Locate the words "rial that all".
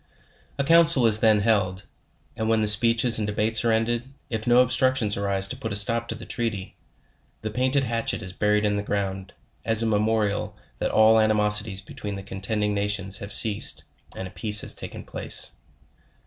10.21-11.19